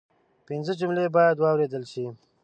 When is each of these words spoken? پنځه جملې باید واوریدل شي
پنځه 0.47 0.73
جملې 0.79 1.05
باید 1.15 1.35
واوریدل 1.39 1.83
شي 1.91 2.05